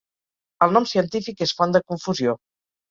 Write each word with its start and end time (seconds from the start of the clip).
El 0.67 0.73
nom 0.77 0.89
científic 0.93 1.47
és 1.49 1.55
font 1.61 1.77
de 1.79 1.85
confusió. 1.93 2.39